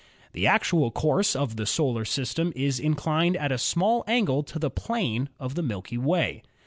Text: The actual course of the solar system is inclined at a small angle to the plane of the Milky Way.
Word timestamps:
The 0.33 0.47
actual 0.47 0.89
course 0.89 1.35
of 1.35 1.57
the 1.57 1.67
solar 1.67 2.05
system 2.05 2.51
is 2.55 2.79
inclined 2.79 3.37
at 3.37 3.51
a 3.51 3.59
small 3.59 4.03
angle 4.07 4.41
to 4.41 4.57
the 4.57 4.71
plane 4.71 5.29
of 5.39 5.53
the 5.53 5.61
Milky 5.61 5.99
Way. 5.99 6.41